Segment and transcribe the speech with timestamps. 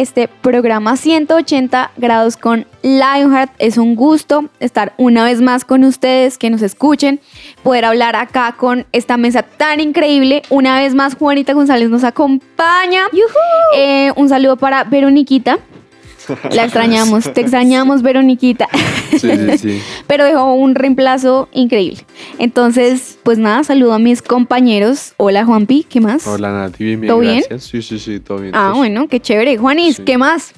[0.00, 3.50] este programa 180 grados con Lionheart.
[3.58, 7.20] Es un gusto estar una vez más con ustedes, que nos escuchen,
[7.62, 10.42] poder hablar acá con esta mesa tan increíble.
[10.50, 13.02] Una vez más, Juanita González nos acompaña.
[13.76, 15.58] Eh, un saludo para Veroniquita.
[16.50, 18.68] La extrañamos, te extrañamos, Veroniquita.
[19.10, 19.80] Sí, sí, sí.
[20.06, 21.98] Pero dejó un reemplazo increíble.
[22.38, 25.14] Entonces, pues nada, saludo a mis compañeros.
[25.16, 26.26] Hola, Juanpi, ¿qué más?
[26.26, 27.38] Hola Nati, bien, bien, ¿Todo bien?
[27.48, 27.64] gracias.
[27.64, 28.54] Sí, sí, sí, todo bien.
[28.54, 29.56] Ah, bueno, qué chévere.
[29.58, 30.02] Juanis, Sí.
[30.04, 30.52] ¿qué más?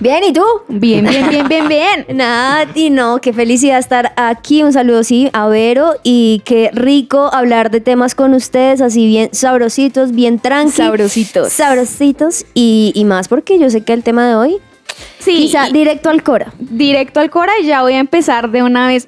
[0.00, 0.42] Bien, ¿y tú?
[0.68, 2.06] Bien, bien, bien, bien, bien.
[2.16, 4.62] Nati, no, qué felicidad estar aquí.
[4.62, 5.92] Un saludo, sí, a Vero.
[6.02, 10.72] Y qué rico hablar de temas con ustedes, así bien sabrositos, bien tranqui.
[10.72, 11.52] Sabrositos.
[11.52, 12.46] Sabrositos.
[12.54, 14.56] Y, y más porque yo sé que el tema de hoy,
[15.18, 16.52] Sí, quizá y- directo al Cora.
[16.58, 19.06] directo al Cora y ya voy a empezar de una vez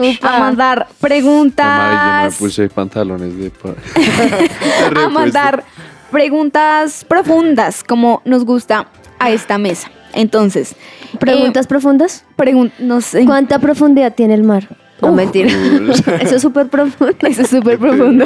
[0.00, 0.36] Upa.
[0.36, 2.34] a mandar Mamá, yo me preguntas.
[2.38, 3.52] puse pantalones de...
[4.96, 5.64] a mandar
[6.10, 9.90] preguntas profundas, como nos gusta a esta mesa.
[10.14, 10.74] Entonces,
[11.20, 12.24] ¿Preguntas profundas?
[12.36, 13.24] pregun no sé.
[13.26, 14.68] ¿Cuánta profundidad tiene el mar?
[15.02, 15.14] No, Uf.
[15.16, 15.50] mentira.
[16.20, 17.14] Eso es súper profundo.
[17.20, 18.24] Eso es súper profundo.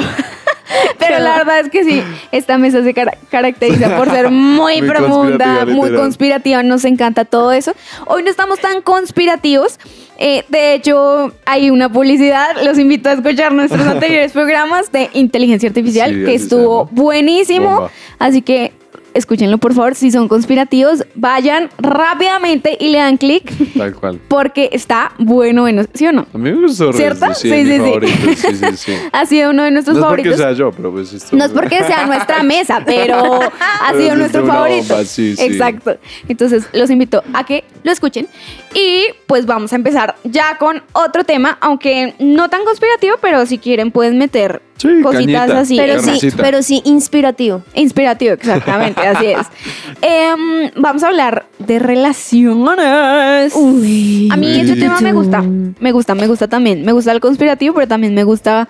[0.99, 4.87] Pero la verdad es que sí, esta mesa se cara- caracteriza por ser muy, Muy
[4.89, 7.73] profunda, conspirativa, muy conspirativa, nos encanta todo eso.
[8.07, 9.79] Hoy no estamos tan conspirativos.
[10.17, 12.55] eh, de hecho, hay una publicidad.
[12.63, 17.69] Los invito a escuchar nuestros anteriores programas de inteligencia artificial, Sí, que estuvo buenísimo.
[17.75, 17.91] Bomba.
[18.19, 18.73] Así que
[19.13, 19.95] escúchenlo, por favor.
[19.95, 23.51] Si son conspirativos, vayan rápidamente y le dan clic.
[23.77, 24.19] Tal cual.
[24.27, 26.27] Porque está bueno, bueno, ¿sí o no?
[26.33, 26.91] A mí me gustó.
[26.93, 27.33] ¿Cierto?
[27.33, 27.77] Sí, Sí, sí, sí.
[27.79, 28.91] favorito, sí, sí, sí.
[29.11, 30.31] Ha sido uno de nuestros No es favoritos.
[30.33, 31.35] porque sea yo, pero pues esto...
[31.35, 34.95] No es porque sea nuestra mesa, pero ha sido nuestro favorito.
[34.95, 35.01] bomba.
[35.43, 35.97] Exacto.
[36.27, 38.27] Entonces los invito a que lo escuchen.
[38.73, 43.57] Y pues vamos a empezar ya con otro tema, aunque no tan conspirativo, pero si
[43.57, 45.59] quieren pueden meter Sí, cositas cañita.
[45.59, 45.77] así.
[45.77, 47.61] Pero sí, pero sí inspirativo.
[47.75, 49.47] Inspirativo, exactamente, así es.
[50.01, 53.53] Em, vamos a hablar de relaciones.
[53.55, 56.83] A mí ese tema me gusta, me gusta, me gusta también.
[56.83, 58.69] Me gusta el conspirativo, pero también me gusta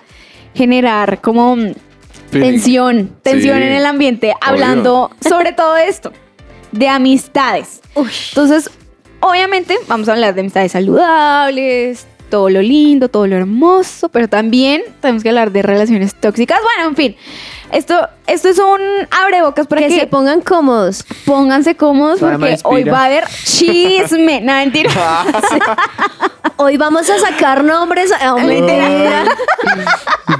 [0.54, 1.72] generar como mm,
[2.30, 2.50] Feeling.
[2.50, 3.62] tensión, tensión Sí.
[3.62, 6.12] en el ambiente, hablando sobre todo esto,
[6.72, 7.80] de amistades.
[8.30, 8.70] Entonces,
[9.22, 14.82] obviamente vamos a hablar de amistades saludables, todo lo lindo, todo lo hermoso, pero también
[15.00, 16.60] tenemos que hablar de relaciones tóxicas.
[16.62, 17.16] Bueno, en fin,
[17.72, 21.04] esto, esto es un abrebocas para Que que, se pongan cómodos.
[21.24, 24.40] pónganse cómodos Para porque hoy va a haber chisme.
[24.40, 24.90] No, mentira.
[26.56, 28.12] Hoy vamos a sacar nombres.
[28.30, 29.24] Oh, mentira.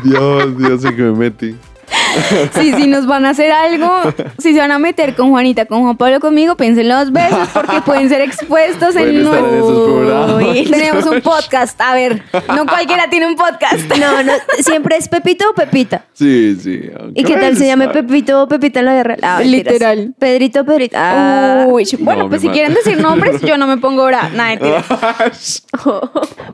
[0.05, 1.57] Dios, Dios, sé que me metí.
[2.53, 3.91] Sí, si nos van a hacer algo,
[4.39, 7.81] si se van a meter con Juanita, con Juan Pablo, conmigo, piénsenlo dos veces porque
[7.85, 9.27] pueden ser expuestos Pueden en.
[9.27, 12.23] Uy, Tenemos un podcast, a ver,
[12.55, 13.91] no cualquiera tiene un podcast.
[13.99, 16.05] No, no, siempre es Pepito o Pepita.
[16.13, 16.83] Sí, sí.
[17.15, 17.89] ¿Y qué tal se llame.
[17.89, 19.17] Pepito o Pepita en la guerra?
[19.23, 19.41] Ah.
[19.43, 20.15] Literal.
[20.19, 20.97] Pedrito, Pedrito.
[20.99, 21.65] Ah.
[21.69, 22.59] Uy, bueno, No, pues si madre.
[22.61, 24.29] quieren decir nombres, yo no me pongo brava.
[24.31, 24.59] Nada.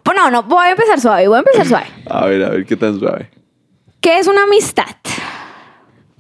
[0.02, 1.86] Pues no, no, voy a empezar suave, voy a empezar suave.
[2.06, 3.30] a ver, a ver, qué tan suave.
[4.00, 4.84] ¿Qué es una amistad?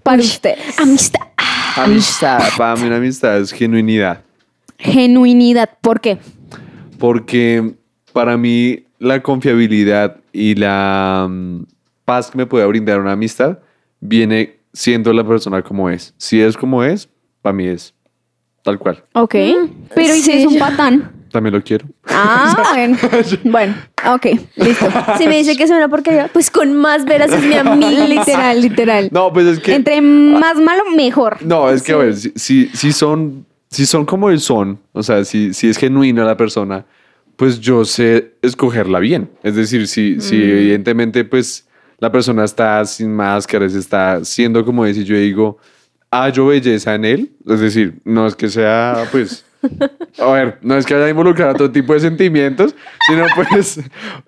[0.08, 0.78] Para ustedes.
[0.80, 1.20] Amistad.
[1.76, 2.40] Amistad.
[2.56, 4.22] Para mí una amistad es genuinidad.
[4.78, 6.16] Genuinidad, ¿por qué?
[6.98, 7.74] Porque
[8.14, 11.64] para mí la confiabilidad y la mm,
[12.06, 13.58] paz que me puede brindar una amistad
[14.00, 16.14] viene siendo la persona como es.
[16.16, 17.08] Si es como es,
[17.42, 17.92] para mí es
[18.62, 19.04] tal cual.
[19.12, 19.34] Ok.
[19.94, 21.12] Pero ¿y si sí, es un yo- patán?
[21.38, 21.86] También lo quiero.
[22.08, 22.98] Ah, bueno.
[23.44, 23.74] Bueno,
[24.12, 24.26] ok,
[24.56, 24.88] listo.
[25.18, 28.08] Si me dice que es una porquería, pues con más veras es mi amiga.
[28.08, 29.08] Literal, literal.
[29.12, 29.76] No, pues es que...
[29.76, 31.36] Entre más malo, mejor.
[31.46, 35.04] No, es que a ver, si, si, si son, si son como el son, o
[35.04, 36.84] sea, si, si es genuina la persona,
[37.36, 39.30] pues yo sé escogerla bien.
[39.44, 41.68] Es decir, si, si evidentemente pues
[42.00, 45.58] la persona está sin máscaras, está siendo como es y yo digo,
[46.10, 49.44] hallo belleza en él, es decir, no es que sea pues...
[50.20, 52.74] A ver, no es que haya involucrado todo tipo de sentimientos,
[53.08, 53.80] sino pues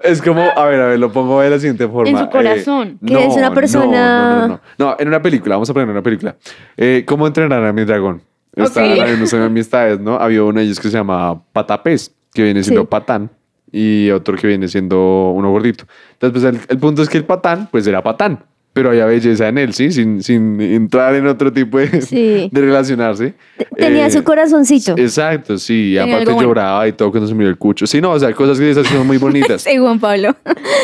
[0.03, 2.19] es como, a ver, a ver, lo pongo de la siguiente forma.
[2.25, 4.61] su corazón, que es una no, persona- No, no, no, no.
[4.79, 6.37] No, en una película, vamos a poner una película.
[6.77, 8.23] Eh, ¿Cómo entrenar a mi dragón?
[8.55, 8.99] Estaban Ok.
[9.01, 10.17] habiendo sus amistades, ¿no?
[10.17, 12.87] Había uno de ellos que se llama Patapés, que viene siendo Sí.
[12.91, 13.31] patán,
[13.73, 15.85] y otro que viene siendo uno gordito.
[16.15, 18.45] Entonces, pues el, el punto es que el patán, pues era patán.
[18.73, 19.91] Pero había belleza en él, ¿sí?
[19.93, 22.49] Sin, sin entrar en otro tipo de, Sí.
[22.53, 23.35] de relacionarse.
[23.77, 24.95] Tenía Eh, su corazoncito.
[24.97, 25.95] Exacto, sí.
[25.97, 26.49] Tenía aparte bueno.
[26.49, 27.87] lloraba y todo cuando se miró el cucho.
[27.87, 29.63] Sí, no, o sea, cosas que esas son muy bonitas.
[29.71, 30.37] Sí, Juan Pablo.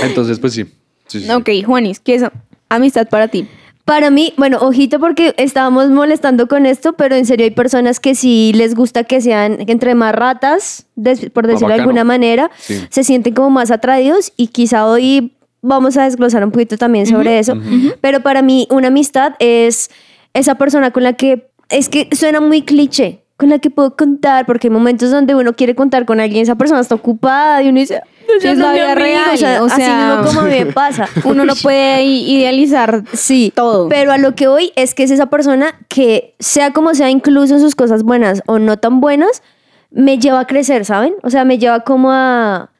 [0.02, 0.64] Entonces, pues sí.
[1.06, 1.30] sí, sí, sí.
[1.30, 2.24] ok, Juanis, ¿qué es
[2.68, 3.46] amistad para ti?
[3.84, 8.16] Para mí, bueno, ojito porque estábamos molestando con esto, pero en serio hay personas que
[8.16, 10.86] sí les gusta que sean entre más ratas,
[11.32, 12.80] por decirlo de alguna manera, Sí.
[12.90, 15.34] se sienten como más atraídos y quizá hoy
[15.66, 17.54] vamos a desglosar un poquito también sobre eso.
[18.00, 19.90] Pero para mí una amistad es
[20.34, 24.46] esa persona con la que, es que suena muy cliché, con la que puedo contar,
[24.46, 27.80] porque hay momentos donde uno quiere contar con alguien, esa persona está ocupada y uno
[27.80, 30.40] dice, "No Sí, es la vida amigo", real, o sea, o así sea, mismo como
[30.40, 31.08] a mí me pasa.
[31.24, 33.88] Uno no puede i- idealizar Sí, todo.
[33.88, 37.54] Pero a lo que voy es que es esa persona que, sea como sea, incluso
[37.54, 39.42] en sus cosas buenas o no tan buenas,
[39.90, 41.14] me lleva a crecer, ¿saben?
[41.22, 42.70] O sea, me lleva como a.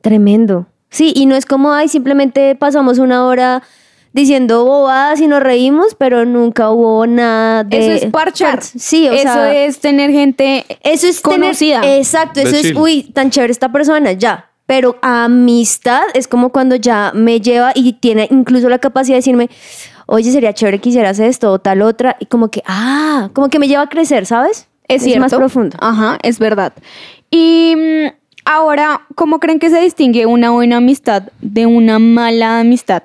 [0.00, 0.66] Tremendo.
[0.90, 3.62] Sí, y no es como, ay, simplemente pasamos una hora
[4.12, 7.78] diciendo bobadas y nos reímos, pero nunca hubo nada de.
[7.96, 8.60] Eso es parchar.
[8.62, 9.54] Sí, o Eso sea.
[9.64, 11.96] es tener gente Eso es tener- conocida.
[11.96, 14.46] exacto, De eso es, uy, tan chévere esta persona, ya.
[14.66, 19.50] Pero amistad es como cuando ya me lleva y tiene incluso la capacidad de decirme,
[20.06, 22.16] oye, sería chévere que hicieras esto o tal otra.
[22.20, 24.66] Y como que, ah, como que me lleva a crecer, ¿sabes?
[24.88, 25.20] Es cierto.
[25.20, 25.76] más profundo.
[25.80, 26.72] Ajá, es verdad.
[27.30, 28.19] Y mm,
[28.50, 33.02] ahora, ¿cómo creen que se distingue una buena amistad de una mala amistad?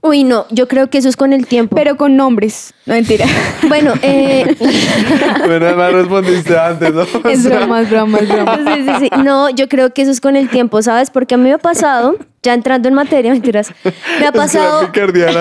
[0.00, 1.74] Uy, no, yo creo que eso es con el tiempo.
[1.74, 2.72] Pero con nombres.
[2.86, 3.26] No, mentira.
[3.68, 4.56] bueno, eh,
[5.46, 7.02] Pero además respondiste antes, ¿no?
[7.28, 8.56] Es broma, es broma, es broma.
[8.56, 9.10] sí, sí, sí.
[9.24, 11.10] No, yo creo que eso es con el tiempo, ¿sabes?
[11.10, 12.16] Porque a mí me ha pasado,
[12.48, 14.88] ya entrando en materia, mentiras, me ha es que la pasado...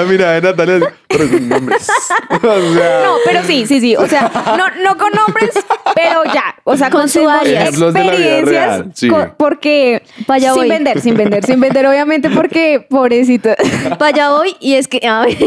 [0.08, 1.88] mirada de Natalia, pero con nombres.
[2.30, 2.40] O
[2.74, 3.96] sea, No, pero sí, sí, sí.
[3.96, 5.52] O sea, no, no con nombres,
[5.96, 6.54] pero ya.
[6.66, 7.68] O sea, Con su contemos área.
[7.70, 8.86] Experiencias.
[8.94, 9.08] sí.
[9.08, 10.04] co- porque.
[10.28, 10.70] Allá sin voy.
[10.70, 13.50] vender, sin vender, sin vender, obviamente, porque pobrecito.
[13.98, 15.38] Para allá voy y es que, a ver,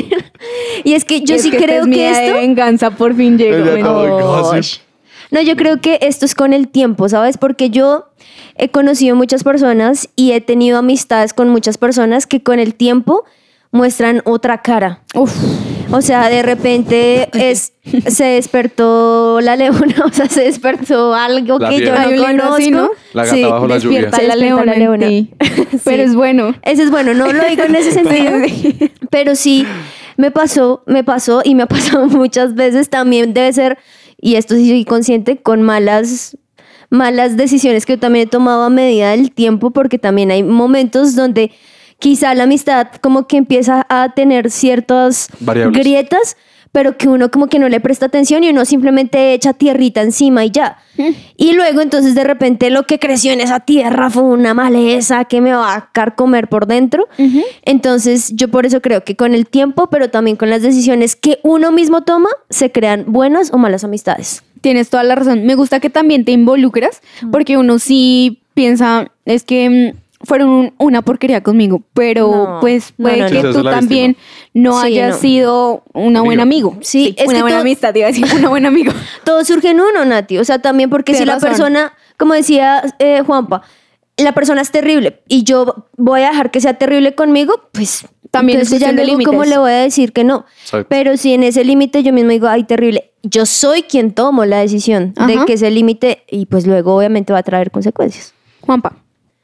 [0.85, 2.39] y es que yo Es sí que creo es que día de esto...
[2.39, 3.57] venganza por fin llegó.
[3.57, 4.61] Ella
[5.31, 7.39] No, yo creo que esto es con el tiempo, ¿sabes?
[7.39, 8.07] Porque yo
[8.57, 13.25] he conocido muchas personas y he tenido amistades con muchas personas que con el tiempo
[13.73, 15.03] muestran otra cara.
[15.15, 15.33] Uf.
[15.93, 17.73] O sea, de repente es,
[18.09, 22.55] se despertó la leona, o sea, se despertó algo La que yo no Hay conozco.
[22.55, 22.91] así, ¿no?
[23.13, 24.01] La gata bajo la lluvia.
[24.03, 25.07] Despierta Se la leona, la leona.
[25.09, 25.31] ti.
[25.85, 26.09] Pero Sí.
[26.11, 26.55] es bueno.
[26.63, 28.91] Ese es bueno, no lo digo en ese sentido, Sí.
[29.11, 29.67] pero sí
[30.17, 32.89] me pasó, me pasó y me ha pasado muchas veces.
[32.91, 33.79] También debe ser,
[34.21, 36.37] y esto sí soy consciente, con malas,
[36.91, 41.15] malas decisiones que yo también he tomado a medida del tiempo, porque también hay momentos
[41.15, 41.53] donde
[41.99, 45.79] quizá la amistad como que empieza a tener ciertas Variables.
[45.79, 46.37] grietas,
[46.73, 50.45] pero que uno como que no le presta atención y uno simplemente echa tierrita encima
[50.45, 50.79] y ya.
[51.37, 55.41] Y luego entonces de repente lo que creció en esa tierra fue una maleza que
[55.41, 57.09] me va a carcomer por dentro.
[57.63, 61.41] Entonces yo por eso creo que con el tiempo, pero también con las decisiones que
[61.43, 64.43] uno mismo toma, se crean buenas o malas amistades.
[64.61, 65.47] Tienes toda la razón.
[65.47, 67.01] Me gusta que también te involucras,
[67.33, 72.93] porque uno sí piensa, es que mm, fueron un- una porquería conmigo, pero No, pues
[72.93, 73.53] puede no, que no.
[73.53, 74.17] Tú también
[74.53, 75.21] no Sí, hayas no.
[75.21, 76.77] sido una buena amigo.
[76.83, 78.93] Sí, es una que buena todo- amistad, iba a decir, una buena amigo.
[79.25, 80.39] Todo surge en uno, Nati.
[80.39, 81.49] O sea, también porque si la razón.
[81.49, 83.63] persona, como decía eh, Juanpa,
[84.19, 88.61] la persona es terrible y yo voy a dejar que sea terrible conmigo, pues También
[88.61, 90.45] es entonces ya luego cómo le voy a decir que no.
[90.63, 90.87] Exacto.
[90.91, 94.59] Pero si en ese límite yo mismo digo, ay, terrible, yo soy quien tomo la
[94.59, 98.35] decisión de que ese límite y pues luego obviamente va a traer consecuencias.
[98.61, 98.97] Juanpa,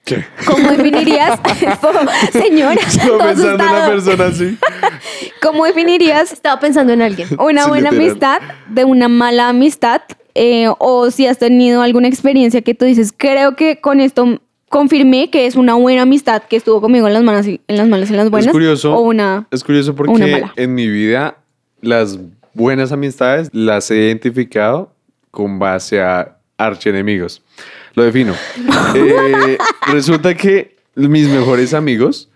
[0.07, 0.25] ¿Qué?
[0.47, 1.41] ¿cómo definirías,
[2.33, 4.57] señora, todo pensando en una persona así.
[5.43, 7.29] ¿cómo definirías Estaba pensando en alguien.
[7.41, 8.11] una Sí, buena literal.
[8.11, 10.03] amistad de una mala amistad?
[10.37, 15.29] Eh, o si has tenido alguna experiencia que tú dices, creo que con esto confirmé
[15.29, 18.09] que es una buena amistad que estuvo conmigo en las malas y en las malas
[18.09, 18.47] y en las buenas.
[18.47, 18.95] es curioso.
[18.95, 19.49] O una.
[19.51, 20.53] es curioso una porque mala.
[20.55, 21.39] en mi vida
[21.81, 22.19] las
[22.55, 24.93] buenas amistades las he identificado
[25.33, 27.43] con base a archienemigos.
[27.97, 28.35] Lo defino.
[28.95, 29.59] Eh,
[29.93, 32.31] resulta que mis mejores amigos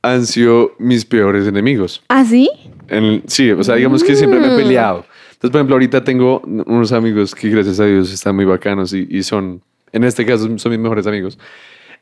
[0.00, 2.02] han sido mis peores enemigos.
[2.08, 2.48] ¿Ah, sí?
[2.88, 5.04] En- sí, o sea, digamos que siempre me he peleado.
[5.32, 9.06] Entonces, por ejemplo, ahorita tengo unos amigos que gracias a Dios están muy bacanos y,
[9.10, 9.60] y son,
[9.92, 11.38] en este caso, son mis mejores amigos.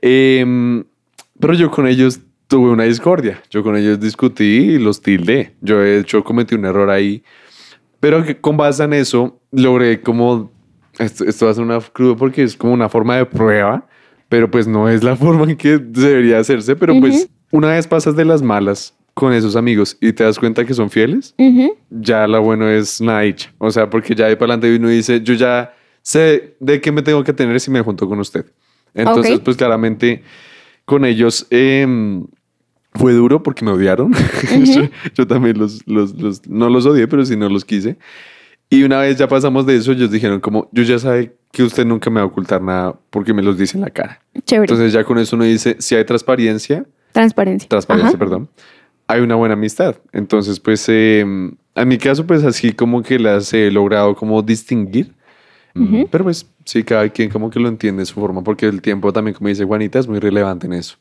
[0.01, 0.85] Em,
[1.41, 3.43] pero yo con ellos tuve una discordia.
[3.51, 5.55] Yo con ellos discutí y los tildé.
[5.63, 7.23] Yo de hecho cometí un error ahí.
[7.99, 10.53] Pero con base en eso logré como...
[10.99, 13.87] Esto, esto va a ser una crudo porque es como una forma de prueba,
[14.29, 16.75] pero pues no es la forma en que debería hacerse.
[16.77, 20.65] Pero pues una vez pasas de las malas con esos amigos y te das cuenta
[20.65, 21.75] que son fieles, Ujú.
[21.91, 23.53] ya lo bueno es nada dicha.
[23.59, 27.03] O sea, porque ya de para adelante uno dice, yo ya sé de qué me
[27.03, 28.45] tengo que tener si me junto con usted.
[28.95, 29.43] Entonces, Ok.
[29.45, 30.23] pues claramente
[30.85, 32.27] con ellos em,
[32.95, 34.13] fue duro porque me odiaron.
[34.65, 34.83] yo,
[35.15, 37.97] yo también los, los, los- no los odié, pero sí no los quise.
[38.69, 41.85] Y una vez ya pasamos de eso, ellos dijeron como, yo ya sabe que usted
[41.87, 44.21] nunca me va a ocultar nada porque me los dice en la cara.
[44.45, 44.65] Chévere.
[44.73, 47.69] Entonces ya con eso uno dice, si hay transparencia, Transparencia.
[47.69, 48.19] transparencia, Ajá.
[48.19, 48.49] perdón,
[49.07, 49.97] hay una buena amistad.
[50.13, 55.15] Entonces, pues, eh, en mi caso, pues así como que las he logrado como distinguir.
[55.75, 58.81] Mm, Pero pues sí, cada quien como que lo entiende de su forma, porque el
[58.83, 60.97] tiempo también, como dice Juanita, es muy relevante en eso.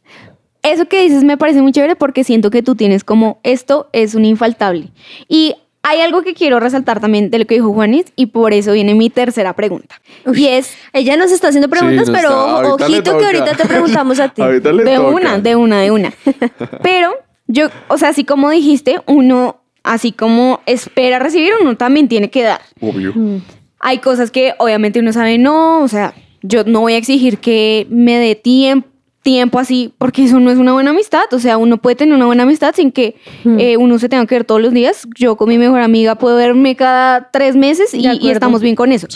[0.64, 4.16] Eso que dices me parece muy chévere porque siento que tú tienes como esto es
[4.16, 4.92] un infaltable.
[5.30, 5.55] Y
[5.88, 8.96] hay algo que quiero resaltar también de lo que dijo Juanis y por eso viene
[8.96, 10.02] mi tercera pregunta.
[10.34, 12.30] Y es Ella nos está haciendo preguntas, Sí, pero
[12.74, 14.42] está- ojito que ahorita te preguntamos a ti.
[14.42, 15.08] Ahorita le de toca.
[15.10, 16.14] una, de una, de una.
[16.82, 17.12] Pero
[17.48, 22.42] yo, o sea, así como dijiste, uno, así como espera recibir, uno también tiene que
[22.44, 22.62] dar.
[22.82, 23.14] Obvio.
[23.80, 27.86] Hay cosas que obviamente uno sabe, no, o sea, yo no voy a exigir que
[27.92, 28.88] me dé tiempo
[29.26, 31.24] tiempo así, porque eso no es una buena amistad.
[31.32, 33.16] O sea, uno puede tener una buena amistad sin que
[33.58, 35.08] eh, uno se tenga que ver todos los días.
[35.16, 39.08] Yo con mi mejor amiga puedo verme cada tres meses y, estamos bien con eso.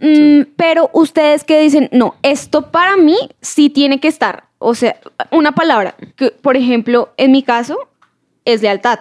[0.00, 4.48] Mm, Pero ustedes que dicen, no, esto para mí sí tiene que estar.
[4.58, 4.96] O sea,
[5.30, 7.78] una palabra, que por ejemplo, en mi caso,
[8.44, 8.98] es lealtad.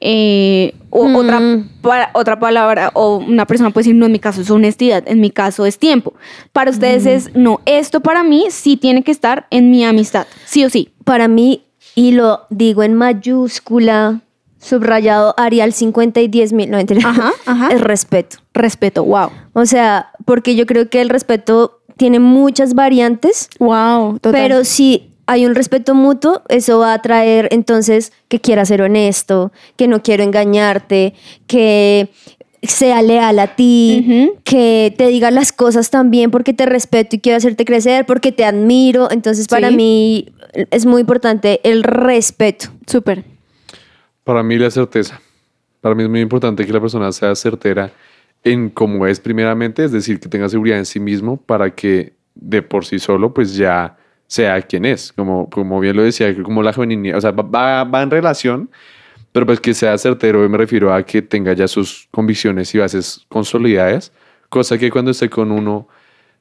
[0.00, 1.16] Eh, o Mm.
[1.16, 1.40] otra,
[1.80, 5.20] pa- otra palabra, o una persona puede decir, no, en mi caso es honestidad, en
[5.20, 6.14] mi caso es tiempo.
[6.52, 7.08] Para ustedes Mm.
[7.08, 10.90] es, no, esto para mí sí tiene que estar en mi amistad, sí o sí.
[11.04, 11.62] Para mí,
[11.94, 14.20] y lo digo en mayúscula,
[14.58, 16.78] subrayado Arial 50 y 10 mil, no.
[16.78, 17.68] Ajá, ajá.
[17.68, 18.38] Es respeto.
[18.52, 19.30] Respeto, wow.
[19.54, 24.32] O sea, porque yo creo que el respeto tiene muchas variantes, Wow, total.
[24.32, 29.52] pero si hay un respeto mutuo, eso va a traer entonces que quiera ser honesto,
[29.76, 31.14] que no quiero engañarte,
[31.46, 32.08] que
[32.62, 37.36] sea leal a ti, que te diga las cosas también porque te respeto y quiero
[37.36, 39.08] hacerte crecer, porque te admiro.
[39.10, 39.76] Entonces, para Sí.
[39.76, 40.32] mí
[40.70, 42.68] es muy importante el respeto.
[42.86, 43.24] Súper.
[44.24, 45.20] Para mí la certeza.
[45.80, 47.92] Para mí es muy importante que la persona sea certera
[48.42, 52.62] en cómo es primeramente, es decir, que tenga seguridad en sí mismo para que de
[52.62, 56.72] por sí solo pues ya sea quien es, como, como bien lo decía, como la
[56.72, 58.70] feminidad, o sea, va, va en relación,
[59.32, 63.24] pero pues que sea certero, me refiero a que tenga ya sus convicciones y bases
[63.28, 64.12] consolidadas,
[64.48, 65.88] cosa que cuando esté con uno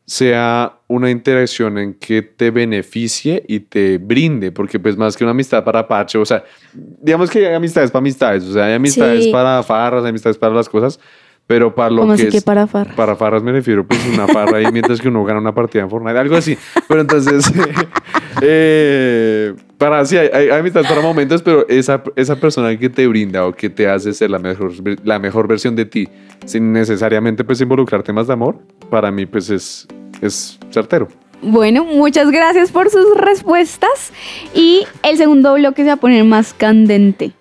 [0.07, 5.31] sea una interacción en que te beneficie y te brinde, porque pues más que una
[5.31, 9.25] amistad para parche, o sea, digamos que hay amistades para amistades, o sea, hay amistades
[9.25, 9.31] Sí.
[9.31, 10.99] para farras, hay amistades para las cosas,
[11.47, 12.95] pero para lo ¿Cómo que así que es para farras?
[12.95, 15.89] para farras me refiero pues una farra ahí mientras que uno gana una partida en
[15.89, 16.57] Fortnite, algo así.
[16.87, 17.51] Pero entonces,
[18.41, 23.45] eh, para sí, hay, hay amistades para momentos, pero esa, esa persona que te brinda
[23.45, 24.71] o que te hace ser la mejor,
[25.03, 26.07] la mejor versión de ti,
[26.45, 28.57] sin necesariamente pues involucrar temas de amor,
[28.89, 29.87] para mí pues es,
[30.21, 31.07] es certero.
[31.41, 34.13] Bueno, muchas gracias por sus respuestas.
[34.53, 37.33] Y el segundo bloque se va a poner más candente.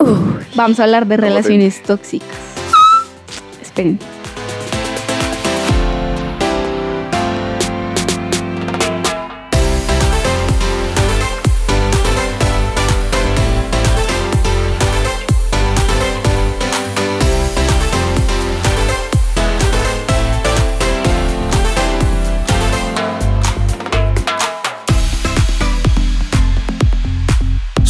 [0.56, 2.53] Vamos a hablar de relaciones tóxicas.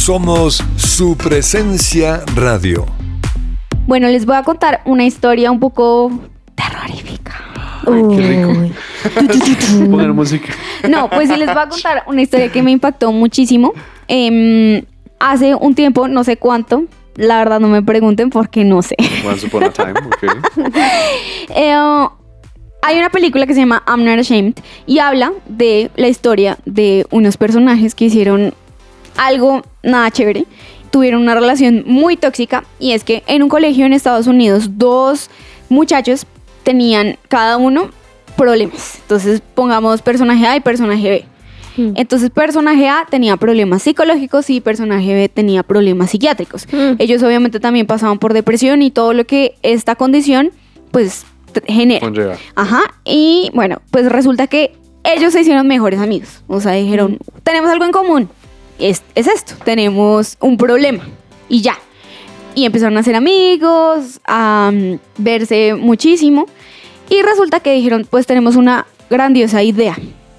[0.05, 3.04] Somos su presencia radio.
[3.87, 6.11] Bueno, les voy a contar una historia un poco
[6.55, 7.33] terrorífica.
[7.85, 8.73] Uy.
[9.91, 10.53] Poner música.
[10.89, 13.73] No, pues sí les voy a contar una historia que me impactó muchísimo.
[14.07, 14.83] Em,
[15.19, 18.95] hace un tiempo, no sé cuánto, la verdad no me pregunten porque no sé.
[19.25, 20.23] Once upon a time, ok.
[21.55, 22.07] Eh,
[22.81, 24.55] hay una película que se llama I'm Not Ashamed
[24.87, 28.53] y habla de la historia de unos personajes que hicieron
[29.17, 30.45] algo nada chévere.
[30.91, 35.29] Tuvieron una relación muy tóxica y es que en un colegio en Estados Unidos dos
[35.69, 36.25] muchachos
[36.63, 37.89] tenían cada uno
[38.35, 38.99] problemas.
[39.01, 41.25] Entonces pongamos personaje A y personaje B.
[41.77, 41.93] Mm.
[41.95, 46.67] Entonces personaje A tenía problemas psicológicos y personaje B tenía problemas psiquiátricos.
[46.71, 46.95] Mm.
[46.99, 50.51] Ellos obviamente también pasaban por depresión y todo lo que esta condición
[50.91, 51.25] pues
[51.67, 52.01] genera.
[52.01, 52.37] Conlleva.
[52.55, 52.81] Ajá.
[53.03, 54.73] Y bueno, pues resulta que
[55.03, 56.43] ellos se hicieron mejores amigos.
[56.47, 58.29] O sea, dijeron, tenemos algo en común.
[58.79, 61.07] Es, es esto, tenemos un problema.
[61.49, 61.77] Y ya.
[62.55, 66.45] Y empezaron a ser amigos, a mm, verse muchísimo.
[67.09, 69.97] Y resulta que dijeron, pues tenemos una grandiosa idea.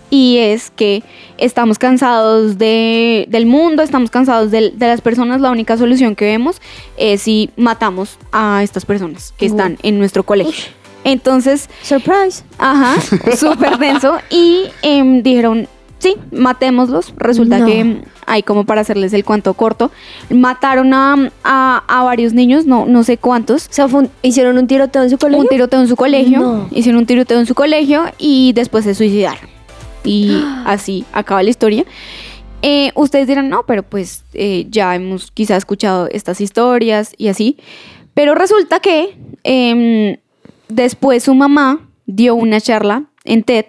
[0.09, 1.03] Y es que
[1.37, 5.41] estamos cansados de- del mundo, estamos cansados del- de, las personas.
[5.41, 6.61] La única solución que vemos
[6.97, 10.65] es si matamos a estas personas que están en nuestro colegio.
[11.05, 12.43] Entonces, Surprise.
[12.59, 12.97] Ajá,
[13.37, 14.17] súper denso.
[14.31, 17.13] Y em, dijeron, sí, matémoslos.
[17.17, 17.67] Resulta No.
[17.67, 19.91] que hay como para hacerles el cuento corto.
[20.31, 23.67] Mataron a, a- a varios niños, no, no sé cuántos.
[23.67, 25.43] O sea, fue un- hicieron un tiroteo en su colegio.
[25.43, 26.41] Un tiroteo en su colegio.
[26.41, 26.69] No.
[26.71, 29.49] Hicieron un tiroteo en su colegio y después se suicidaron.
[30.05, 31.85] Y así acaba la historia.
[32.63, 37.59] Eh, ustedes dirán, no, pero pues eh, ya hemos quizá escuchado estas historias y así.
[38.15, 40.17] Pero resulta que em,
[40.69, 43.67] después su mamá dio una charla en TED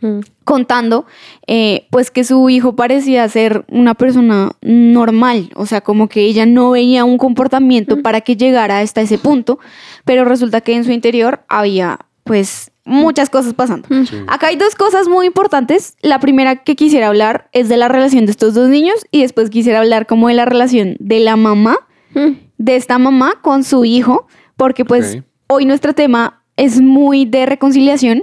[0.00, 0.20] Mm.
[0.44, 1.06] contando
[1.48, 6.46] eh, pues que su hijo parecía ser una persona normal, o sea, como que ella
[6.46, 9.58] no veía un comportamiento para que llegara hasta ese punto,
[10.04, 13.88] pero resulta que en su interior había pues muchas cosas pasando.
[14.28, 15.96] Acá hay dos cosas muy importantes.
[16.00, 19.50] La primera que quisiera hablar es de la relación de estos dos niños y después
[19.50, 21.76] quisiera hablar como de la relación de la mamá,
[22.14, 22.38] Mm.
[22.56, 24.26] de esta mamá con su hijo,
[24.56, 28.22] porque pues hoy nuestro tema es muy de reconciliación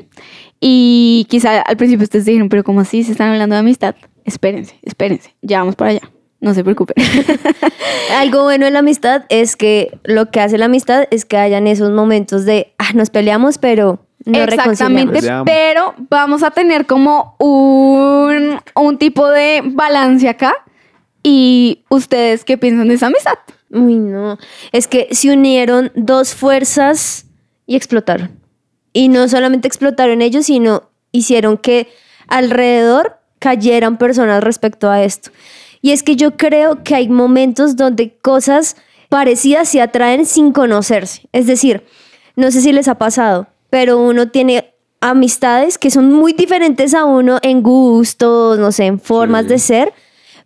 [0.68, 3.04] y quizá al principio ustedes dijeron, pero ¿cómo así?
[3.04, 3.94] ¿Se están hablando de amistad?
[4.24, 6.96] Espérense, espérense, ya vamos para allá, no se preocupen.
[8.18, 11.68] Algo bueno de la amistad es que lo que hace la amistad es que hayan
[11.68, 18.60] esos momentos de, ah, nos peleamos, pero no Exactamente, pero vamos a tener como un,
[18.74, 20.56] un tipo de balance acá.
[21.22, 23.38] ¿Y ustedes qué piensan de esa amistad?
[23.70, 24.40] Uy, no.
[24.72, 27.28] Es que se unieron dos fuerzas
[27.68, 28.45] y explotaron.
[28.96, 31.90] Y no solamente explotaron ellos, sino hicieron que
[32.30, 35.32] alrededor cayeran personas respecto a esto.
[35.82, 38.78] Y es que yo creo que hay momentos donde cosas
[39.10, 41.28] parecidas se atraen sin conocerse.
[41.34, 41.84] Es decir,
[42.38, 47.04] no sé si les ha pasado, pero uno tiene amistades que son muy diferentes a
[47.04, 49.50] uno en gustos, no sé, en formas Sí.
[49.50, 49.94] de ser,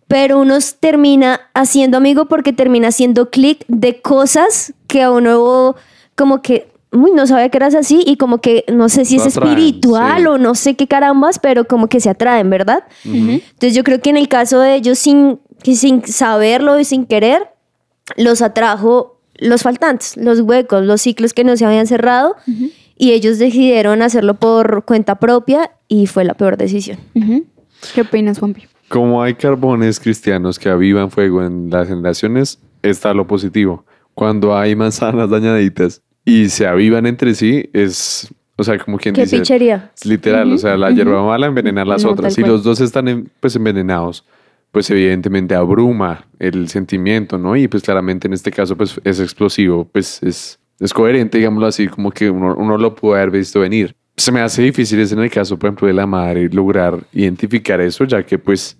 [0.08, 5.76] pero uno termina haciendo amigo porque termina haciendo clic de cosas que a uno
[6.16, 9.24] como que uy, no sabía que eras así y como que no sé si Lo
[9.24, 10.26] es atraen, espiritual sí.
[10.26, 12.84] o no sé qué carambas, pero como que se atraen, ¿verdad?
[13.04, 17.06] Entonces yo creo que en el caso de ellos sin, que sin saberlo y sin
[17.06, 17.48] querer,
[18.16, 22.36] los atrajo los faltantes, los huecos, los ciclos que no se habían cerrado
[22.98, 26.98] y ellos decidieron hacerlo por cuenta propia y fue la peor decisión.
[27.94, 28.64] ¿Qué opinas, Juanpi?
[28.88, 33.84] Como hay carbones cristianos que avivan fuego en las generaciones, está lo positivo.
[34.14, 39.22] Cuando hay manzanas dañaditas y se avivan entre sí, es, o sea, como quien Qué
[39.22, 39.90] dice, pichería.
[39.96, 42.34] es literal, o sea, la hierba mala envenena a las No, otras.
[42.34, 42.52] Si cual.
[42.52, 44.24] los dos están en- pues envenenados,
[44.70, 47.56] pues evidentemente abruma el sentimiento, ¿no?
[47.56, 51.88] Y pues claramente en este caso pues es explosivo, pues es, es coherente, digámoslo así,
[51.88, 53.94] como que uno, uno lo puede haber visto venir.
[54.16, 57.80] Se me hace difícil es en el caso, por ejemplo, de la madre lograr identificar
[57.80, 58.76] eso, ya que pues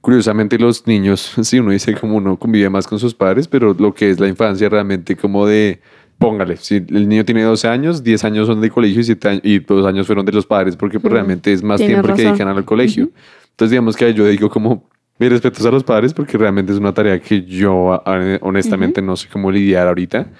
[0.00, 3.94] curiosamente los niños, sí, uno dice como uno convive más con sus padres, pero lo
[3.94, 5.80] que es la infancia realmente como de,
[6.22, 9.40] póngale, si el niño tiene 12 años, 10 años son de colegio y, siete años,
[9.44, 12.12] y 2 años fueron de los padres, porque pues, realmente es más Tienes tiempo que
[12.22, 12.24] razón.
[12.38, 13.10] dedican al colegio.
[13.50, 16.94] Entonces digamos que yo digo como, mis respetos a los padres, porque realmente es una
[16.94, 20.30] tarea que yo a- honestamente no sé cómo lidiar ahorita.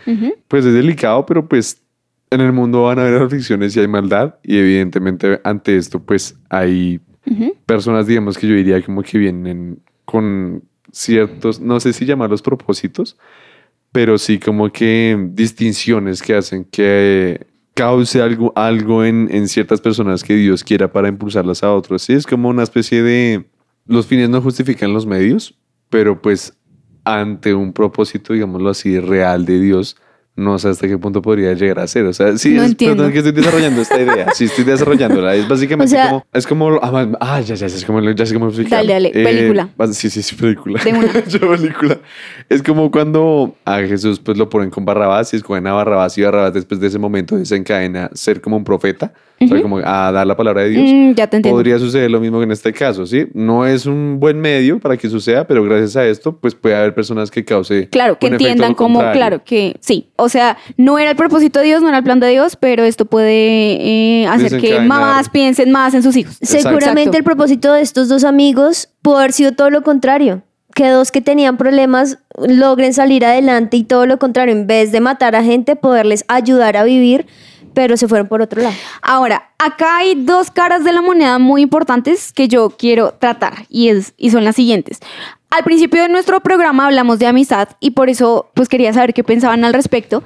[0.49, 1.83] Pues es delicado, pero pues
[2.31, 6.37] en el mundo van a haber aflicciones y hay maldad, y evidentemente ante esto pues
[6.49, 7.01] hay
[7.67, 13.17] personas, digamos que yo diría como que vienen con ciertos, no sé si llamarlos propósitos,
[13.93, 20.25] pero sí como que distinciones que hacen que cause algo, algo en, en ciertas personas
[20.25, 22.03] que Dios quiera para impulsarlas a otros.
[22.03, 23.47] Sí, es como una especie de...
[23.87, 26.57] Los fines no justifican los medios, pero pues
[27.05, 29.97] ante un propósito, digámoslo así, real de Dios,
[30.35, 32.07] no sé hasta qué punto podría llegar a ser.
[32.07, 33.11] O sea, sí, No es, entiendo.
[33.11, 34.31] que estoy desarrollando esta idea.
[34.33, 35.35] Sí, estoy desarrollándola.
[35.35, 36.27] Es básicamente O sea- como...
[36.33, 36.71] Es como...
[36.83, 38.91] Ah, ah, ya, ya, ya, sé cómo, ya sé cómo explicarlo.
[38.93, 39.69] Dale, dale, película.
[39.77, 40.83] bas- sí, sí, sí, película.
[40.83, 41.25] De una.
[41.29, 41.99] Yo, película.
[42.49, 46.23] Es como cuando a Jesús pues lo ponen con Barrabás y escogen a Barrabás y
[46.23, 49.13] Barrabás después de ese momento desencadena ser como un profeta,
[49.45, 50.91] o sea, como a dar la palabra de Dios.
[50.91, 51.57] Mm, ya te entiendo.
[51.57, 53.27] Podría suceder lo mismo que en este caso, ¿sí?
[53.35, 56.95] No es un buen medio para que suceda, pero gracias a esto, pues puede haber
[56.95, 57.89] personas que cause.
[57.89, 59.19] Claro, que entiendan como, contrario.
[59.19, 60.11] claro, que sí.
[60.17, 62.85] O sea, no era el propósito de Dios, no era el plan de Dios, pero
[62.85, 66.39] esto puede eh, hacer que mamás piensen más en sus hijos.
[66.41, 67.19] Seguramente Exacto.
[67.19, 70.43] el propósito de estos dos amigos pudo haber sido todo lo contrario.
[70.75, 75.01] Que dos que tenían problemas logren salir adelante y todo lo contrario, en vez de
[75.01, 77.27] matar a gente, poderles ayudar a vivir,
[77.75, 78.75] pero se fueron por otro lado.
[79.01, 83.89] Ahora, acá hay dos caras de la moneda muy importantes que yo quiero tratar y,
[83.89, 85.01] es, y son las siguientes.
[85.51, 89.23] Al principio de nuestro programa hablamos de amistad y por eso pues quería saber qué
[89.23, 90.23] pensaban al respecto.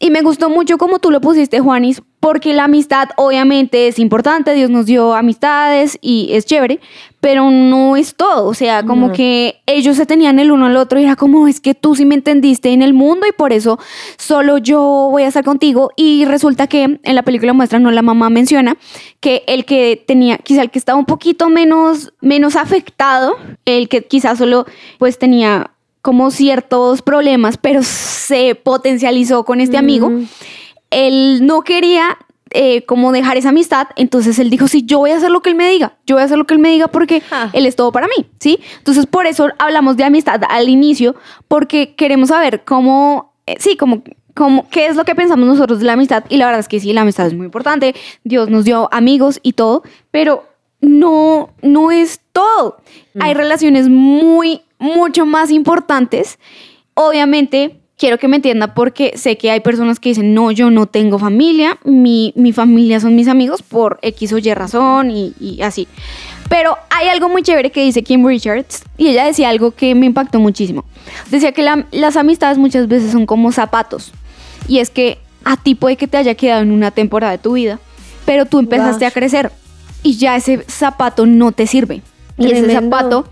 [0.00, 4.54] Y me gustó mucho como tú lo pusiste, Juanis, porque la amistad obviamente es importante,
[4.54, 6.78] Dios nos dio amistades y es chévere,
[7.20, 11.00] pero no es todo, o sea, como que ellos se tenían el uno al otro
[11.00, 13.80] y era como, es que tú sí me entendiste en el mundo y por eso
[14.18, 18.02] solo yo voy a estar contigo y resulta que en la película muestra, no la
[18.02, 18.76] mamá menciona,
[19.18, 24.04] que el que tenía, quizá el que estaba un poquito menos, menos afectado, el que
[24.04, 24.64] quizás solo
[24.98, 30.10] pues tenía como ciertos problemas, pero se potencializó con este amigo.
[30.90, 32.16] Él no quería
[32.50, 35.50] eh, como dejar esa amistad, entonces él dijo, sí, yo voy a hacer lo que
[35.50, 37.50] él me diga, yo voy a hacer lo que él me diga porque Ah.
[37.52, 38.58] él es todo para mí, ¿sí?
[38.78, 41.14] Entonces por eso hablamos de amistad al inicio,
[41.46, 44.02] porque queremos saber cómo, eh, sí, como...
[44.34, 46.22] Como, ¿Qué es lo que pensamos nosotros de la amistad?
[46.28, 47.96] Y la verdad es que sí, la amistad es muy importante.
[48.22, 49.82] Dios nos dio amigos y todo,
[50.12, 50.44] pero
[50.80, 52.76] no, no es todo.
[53.18, 56.38] Hay relaciones muy, mucho más importantes.
[56.94, 60.86] Obviamente, quiero que me entienda porque sé que hay personas que dicen, no, yo no
[60.86, 65.62] tengo familia, mi, mi familia son mis amigos por X o Y razón y, y
[65.62, 65.86] así.
[66.48, 70.06] Pero hay algo muy chévere que dice Kim Richards y ella decía algo que me
[70.06, 70.84] impactó muchísimo.
[71.30, 74.12] Decía que la- las amistades muchas veces son como zapatos
[74.66, 77.52] y es que a ti puede que te haya quedado en una temporada de tu
[77.52, 77.78] vida,
[78.24, 79.10] pero tú empezaste Gosh.
[79.10, 79.52] a crecer
[80.02, 82.02] y ya ese zapato no te sirve.
[82.38, 83.26] Y ese zapato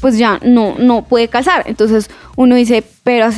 [0.00, 1.64] pues ya no, no puede calzar.
[1.66, 3.28] Entonces uno dice, pero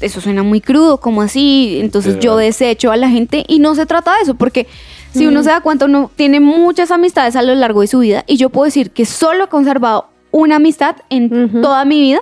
[0.00, 1.78] eso suena muy crudo, como así?
[1.80, 4.66] Entonces yo desecho a la gente y no se trata de eso, porque
[5.12, 5.28] si Mm.
[5.28, 8.36] uno se da cuenta, uno tiene muchas amistades a lo largo de su vida y
[8.36, 12.20] yo puedo decir que solo he conservado una amistad en toda mi vida,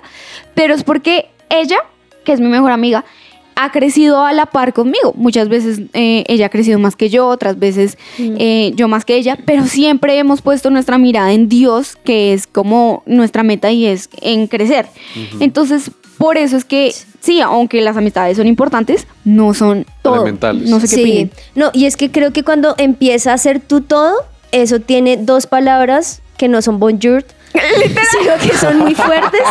[0.55, 1.79] pero es porque ella,
[2.25, 3.05] que es mi mejor amiga,
[3.55, 5.13] ha crecido a la par conmigo.
[5.17, 9.17] Muchas veces eh, ella ha crecido más que yo, otras veces eh, yo más que
[9.17, 13.87] ella, pero siempre hemos puesto nuestra mirada en Dios, que es como nuestra meta y
[13.87, 14.87] es en crecer.
[15.41, 20.27] Entonces, por eso es que sí, aunque las amistades son importantes, no son todo.
[20.31, 21.31] No sé qué Sí, opinen.
[21.55, 24.15] no, y es que creo que cuando empieza a ser tú todo,
[24.53, 29.43] eso tiene dos palabras que no son bonjour, sino que son muy fuertes.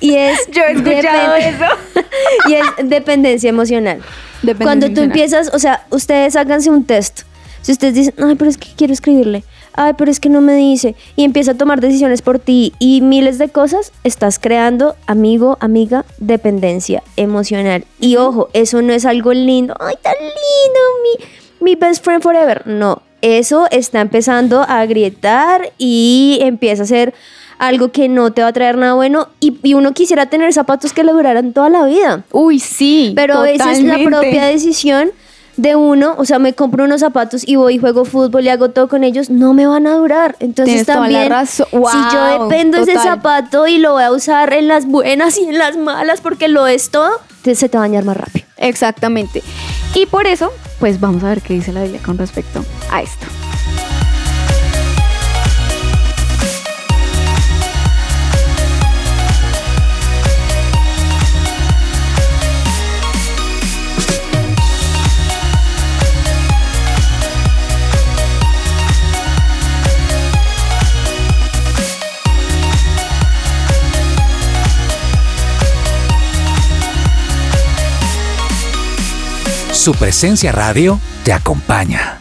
[0.00, 1.64] Y es, Yo he escuchado eso.
[2.48, 4.02] y es dependencia emocional.
[4.42, 5.10] Dependencia Cuando tú emocional.
[5.10, 7.22] empiezas, o sea, ustedes háganse un test.
[7.62, 9.42] Si ustedes dicen, ay, pero es que quiero escribirle,
[9.72, 13.00] ay, pero es que no me dice, y empieza a tomar decisiones por ti y
[13.00, 17.86] miles de cosas, estás creando, amigo, amiga, dependencia emocional.
[18.00, 20.80] Y ojo, eso no es algo lindo, ay, tan lindo,
[21.60, 22.66] mi, mi best friend forever.
[22.66, 27.14] No, eso está empezando a agrietar y empieza a ser
[27.58, 30.92] algo que no te va a traer nada bueno y, y uno quisiera tener zapatos
[30.92, 32.24] que le duraran toda la vida.
[32.32, 33.12] Uy, sí.
[33.16, 34.06] Pero a veces la totalmente.
[34.06, 35.10] propia decisión
[35.56, 38.70] de uno, o sea, me compro unos zapatos y voy y juego fútbol y hago
[38.70, 40.36] todo con ellos, no me van a durar.
[40.40, 41.62] Entonces Tienes la también, si
[42.12, 45.58] yo dependo de ese zapato y lo voy a usar en las buenas y en
[45.58, 47.10] las malas porque lo es todo,
[47.44, 48.46] se te va a dañar más rápido.
[48.56, 49.42] Exactamente.
[49.94, 53.26] Y por eso, pues vamos a ver qué dice la Biblia con respecto a esto.
[79.84, 82.18] Su presencia radio te acompaña.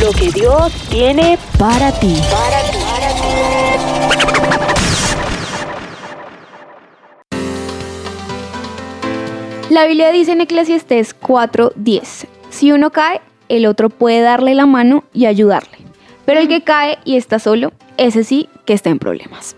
[0.00, 2.16] Lo que Dios tiene Para ti.
[9.68, 15.04] La Biblia dice en Eclesiastés 4:10, si uno cae, el otro puede darle la mano
[15.12, 15.76] y ayudarle.
[16.24, 19.56] Pero el que cae y está solo, ese sí que está en problemas.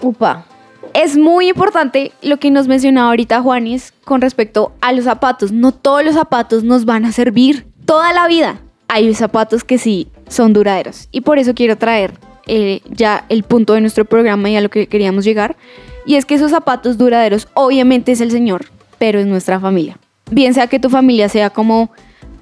[0.00, 0.46] Upa.
[0.94, 5.50] Es muy importante lo que nos mencionaba ahorita Juanis con respecto a los zapatos.
[5.50, 8.60] No todos los zapatos nos van a servir toda la vida.
[8.88, 11.08] Hay zapatos que sí son duraderos.
[11.10, 12.12] Y por eso quiero traer
[12.46, 15.56] eh, ya el punto de nuestro programa y a lo que queríamos llegar.
[16.04, 18.66] Y es que esos zapatos duraderos obviamente es el Señor,
[18.98, 19.98] pero es nuestra familia.
[20.30, 21.90] Bien sea que tu familia sea como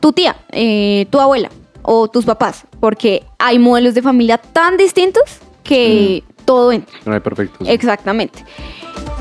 [0.01, 1.51] tu tía, eh, tu abuela
[1.83, 5.23] o tus papás, porque hay modelos de familia tan distintos
[5.63, 6.99] que todo entra.
[7.05, 7.69] No hay perfectos.
[7.69, 8.45] Exactamente.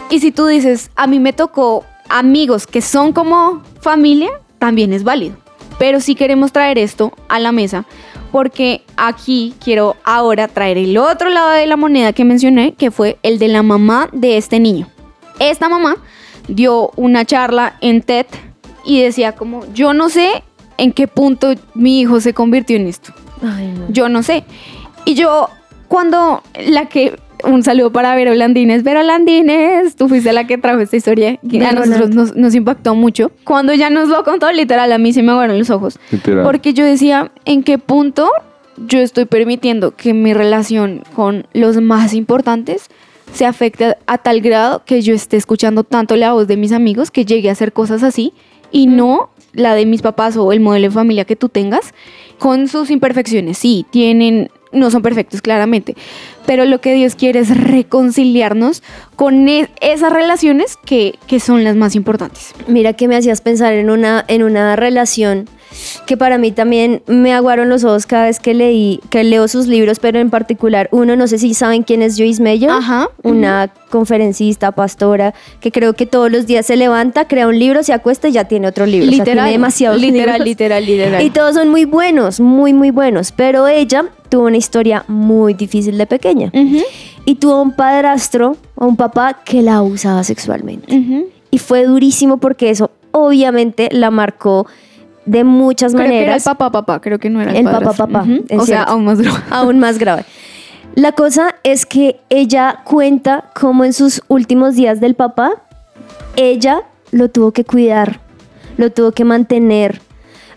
[0.10, 5.03] Y si tú dices, a mí me tocó amigos que son como familia, también es
[5.03, 5.36] válido.
[5.77, 7.86] Pero sí queremos traer esto a la mesa
[8.32, 13.17] porque aquí quiero ahora traer el otro lado de la moneda que mencioné, que fue
[13.23, 14.88] el de la mamá de este niño.
[15.39, 15.97] Esta mamá
[16.47, 18.27] dio una charla en TED
[18.86, 20.43] y decía como, yo no sé
[20.77, 23.13] en qué punto mi hijo se convirtió en esto.
[23.41, 23.86] Ay, no.
[23.89, 24.43] Yo no sé.
[25.05, 25.49] Y yo,
[25.89, 28.84] cuando la que un saludo para Vero Landines.
[28.84, 32.95] Vero Landines, tú fuiste la que trajo esta historia que a nosotros nos, nos impactó
[32.95, 33.32] mucho.
[33.43, 35.99] Cuando ya nos lo contó, literal, a mí se me aguaron los ojos.
[36.12, 36.43] Literal.
[36.43, 38.30] Porque yo decía, ¿en qué punto
[38.88, 42.89] yo estoy permitiendo que mi relación con los más importantes
[43.34, 47.12] se afecte a tal grado que yo esté escuchando tanto la voz de mis amigos
[47.12, 48.34] que llegue a hacer cosas así
[48.71, 51.93] y no la de mis papás o el modelo de familia que tú tengas
[52.38, 53.58] con sus imperfecciones?
[53.58, 55.95] Sí, tienen no son perfectos claramente,
[56.45, 58.84] pero lo que Dios quiere es reconciliarnos
[59.19, 62.53] con e- esas relaciones que, que son las más importantes.
[62.67, 65.49] Mira que me hacías pensar en una, en una relación
[66.05, 69.67] que para mí también me aguaron los ojos cada vez que leí, que leo sus
[69.67, 73.69] libros, pero en particular uno, no sé si saben quién es Joyce Meyer, Ajá, una
[73.89, 78.29] conferencista, pastora, que creo que todos los días se levanta, crea un libro, se acuesta
[78.29, 79.10] y ya tiene otro libro.
[79.10, 80.45] O sea, tiene Literal, demasiados literal, libros.
[80.47, 81.23] literal, literal.
[81.23, 83.32] Y todos son muy buenos, muy, muy buenos.
[83.34, 86.51] Pero ella tuvo una historia muy difícil de pequeña.
[86.53, 86.84] Ujú,
[87.29, 91.27] Y tuvo un padrastro o un papá que la abusaba sexualmente.
[91.51, 94.65] Y fue durísimo porque eso obviamente la marcó
[95.27, 96.43] de muchas Creo que era el maneras.
[96.43, 98.91] papá, papá, creo que no era el, El papá, papá, O sea, cierto.
[98.93, 99.37] aún más grave.
[99.51, 100.25] aún más grave.
[100.95, 105.51] La cosa es que ella cuenta cómo en sus últimos días del papá,
[106.35, 108.21] ella lo tuvo que cuidar,
[108.77, 110.01] lo tuvo que mantener.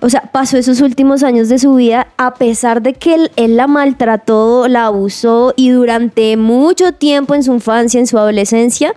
[0.03, 3.57] O sea, pasó esos últimos años de su vida a pesar de que él, él
[3.57, 8.95] la maltrató, la abusó y durante mucho tiempo en su infancia, en su adolescencia,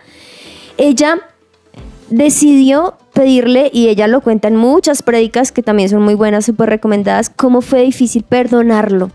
[0.78, 1.20] ella
[2.10, 6.70] decidió pedirle, y ella lo cuenta en muchas prédicas que también son muy buenas, súper
[6.70, 9.10] recomendadas, cómo fue difícil perdonarlo.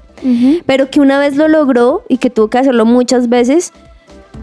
[0.66, 3.72] Pero que una vez lo logró y que tuvo que hacerlo muchas veces,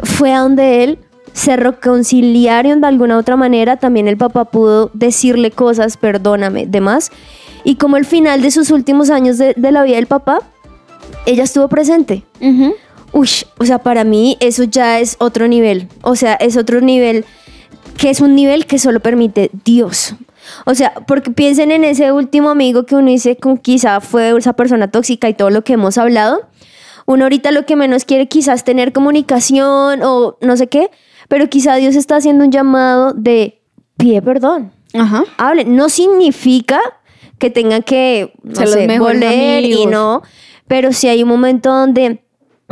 [0.03, 0.99] fue a donde él
[1.38, 3.78] se reconciliaron de alguna otra manera.
[3.78, 7.12] También el papá pudo decirle cosas, perdóname, demás.
[7.63, 10.39] Y como el final de sus últimos años de, de la vida del papá,
[11.28, 12.23] ella estuvo presente.
[12.41, 12.73] Ujú.
[13.12, 15.88] Uy, o sea, para mí eso ya es otro nivel.
[16.02, 17.23] O sea, es otro nivel
[18.00, 20.15] que es un nivel que solo permite Dios.
[20.65, 24.54] O sea, porque piensen en ese último amigo que uno dice con quizá fue esa
[24.54, 26.47] persona tóxica y todo lo que hemos hablado.
[27.06, 30.89] Uno ahorita lo que menos quiere quizás tener comunicación o no sé qué,
[31.28, 33.62] pero quizá Dios está haciendo un llamado de
[33.98, 34.72] pide perdón.
[34.94, 35.24] Ajá.
[35.38, 35.76] Hablen.
[35.76, 36.80] No significa
[37.40, 39.92] que tengan que no los sé, mejores volver y amigos.
[39.92, 40.22] no,
[40.68, 42.22] pero sí hay un momento donde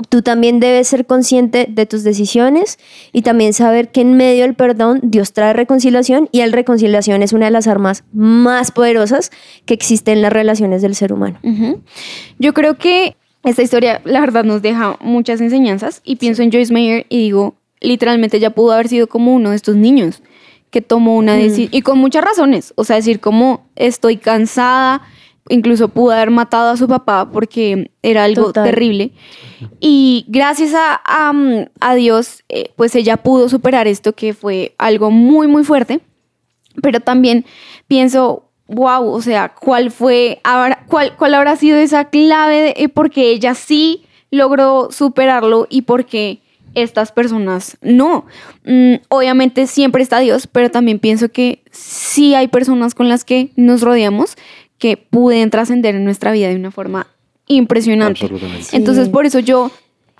[0.09, 2.77] tú también debes ser consciente de tus decisiones
[3.13, 7.31] y también saber que en medio del perdón Dios trae reconciliación y la reconciliación es
[7.33, 9.31] una de las armas más poderosas
[9.65, 11.39] que existen en las relaciones del ser humano.
[12.39, 16.73] Yo creo que esta historia, la verdad, nos deja muchas enseñanzas y pienso en Joyce
[16.73, 20.21] Meyer y digo, literalmente ya pudo haber sido como uno de estos niños
[20.71, 25.01] que tomó una decisión y con muchas razones, o sea, decir como estoy cansada,
[25.47, 28.65] incluso pudo haber matado a su papá porque era algo Total.
[28.65, 29.11] terrible.
[29.79, 31.31] Y gracias a, a,
[31.79, 36.01] a Dios, eh, pues ella pudo superar esto que fue algo muy, muy fuerte.
[36.81, 37.45] Pero también
[37.87, 42.89] pienso, wow, o sea, ¿cuál fue, habrá- cuál, cuál habrá sido esa clave de eh,
[42.89, 46.41] porque ella sí logró superarlo y porque
[46.75, 48.25] estas personas no?
[48.65, 53.49] Mm, obviamente siempre está Dios, pero también pienso que sí hay personas con las que
[53.55, 54.35] nos rodeamos
[54.77, 57.07] que pueden trascender en nuestra vida de una forma
[57.47, 58.25] impresionante.
[58.25, 58.75] Absolutamente.
[58.75, 59.11] Entonces, Sí.
[59.11, 59.71] por eso yo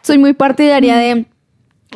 [0.01, 1.25] soy muy partidaria de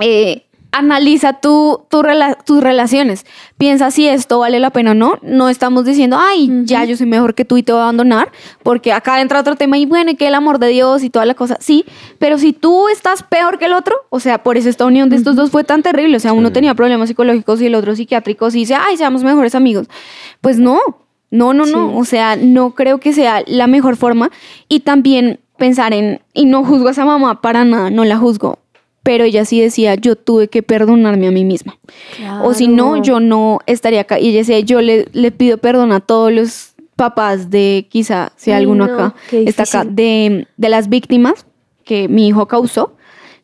[0.01, 3.25] eh, analiza tu, tu rela- tus relaciones.
[3.58, 5.17] Piensa si esto vale la pena o no.
[5.21, 8.32] No estamos diciendo, ay, ya yo soy mejor que tú y te voy a abandonar,
[8.63, 11.25] porque acá entra otro tema y bueno, y que el amor de Dios y toda
[11.25, 11.58] la cosa.
[11.60, 11.86] Sí,
[12.19, 15.15] pero si tú estás peor que el otro, o sea, por eso esta unión de
[15.15, 16.17] estos dos fue tan terrible.
[16.17, 19.55] O sea, uno tenía problemas psicológicos y el otro psiquiátricos y dice, ay, seamos mejores
[19.55, 19.88] amigos.
[20.41, 20.79] Pues no,
[21.32, 21.97] no, no, no.
[21.97, 24.29] O sea, no creo que sea la mejor forma.
[24.67, 28.60] Y también pensar en, y no juzgo a esa mamá para nada, no la juzgo.
[29.09, 31.79] Pero ella sí decía, yo tuve que perdonarme a mí misma.
[32.43, 33.01] O si no, Claro.
[33.03, 34.19] yo no estaría acá.
[34.19, 38.51] Y ella decía, yo le, le pido perdón a todos los papás de, quizá, si
[38.51, 41.47] Ay, alguno no, acá está acá, de, de las víctimas
[41.85, 42.93] que mi hijo causó.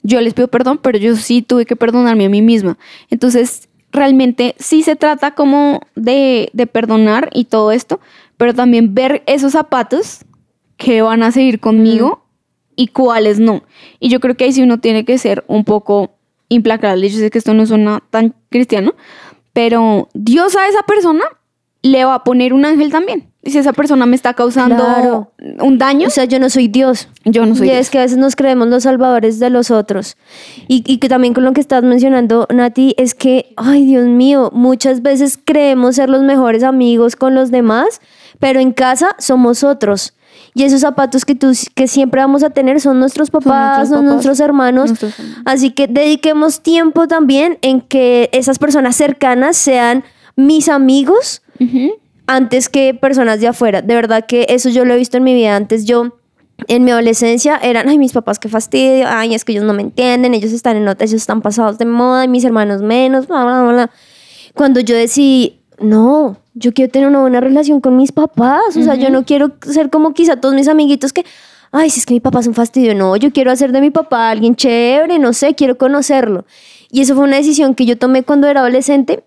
[0.04, 2.78] Yo les pido perdón, pero yo sí tuve que perdonarme a mí misma.
[3.10, 8.00] Entonces, realmente sí se trata como de, de perdonar y todo esto,
[8.38, 10.26] pero también ver esos zapatos
[10.78, 12.22] que van a seguir conmigo
[12.76, 13.64] y cuáles no.
[14.00, 16.12] Y yo creo que ahí sí uno tiene que ser un poco
[16.50, 17.10] implacable.
[17.10, 18.94] Yo sé que esto no suena tan cristiano,
[19.54, 21.24] pero Dios a esa persona
[21.82, 23.30] le va a poner un ángel también.
[23.44, 25.32] Y si esa persona me está causando Claro.
[25.62, 27.10] un daño, O sea, yo no soy Dios.
[27.26, 27.82] yo no soy y Dios.
[27.82, 30.18] es que a veces nos creemos los salvadores de los otros.
[30.68, 34.50] Y, y que también con lo que estás mencionando, Nati, es que, ay Dios mío,
[34.52, 38.02] muchas veces creemos ser los mejores amigos con los demás,
[38.40, 40.16] pero en casa somos otros.
[40.56, 44.06] Y esos zapatos que tú que siempre vamos a tener son nuestros papás, nuestros son
[44.06, 44.90] papás, nuestros hermanos.
[44.90, 45.42] nuestros hermanos.
[45.46, 50.06] Así que dediquemos tiempo también en que esas personas cercanas sean
[50.38, 51.42] mis amigos
[52.26, 53.82] antes que personas de afuera.
[53.82, 55.58] De verdad que eso yo lo he visto en mi vida.
[55.58, 56.18] Antes yo,
[56.68, 59.82] en mi adolescencia, eran, ay, mis papás, qué fastidio, ay, es que ellos no me
[59.82, 63.44] entienden, ellos están en otra, ellos están pasados de moda, y mis hermanos menos, bla,
[63.44, 63.92] bla, bla.
[64.54, 68.96] Cuando yo decidí, no, yo quiero tener una buena relación con mis papás, o sea,
[68.96, 71.26] yo no quiero ser como quizá todos mis amiguitos que...
[71.72, 72.96] Ay, si es que mi papá es un fastidio.
[72.96, 76.46] No, yo quiero hacer de mi papá alguien chévere, no sé, quiero conocerlo.
[76.90, 79.26] Y eso fue una decisión que yo tomé cuando era adolescente.